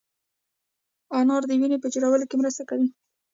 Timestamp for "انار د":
1.19-1.51